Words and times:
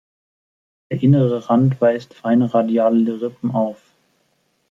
Der 0.89 1.03
innere 1.03 1.47
Rand 1.47 1.79
weist 1.79 2.15
feine 2.15 2.51
radiale 2.51 3.21
Rippen 3.21 3.51
auf. 3.51 3.79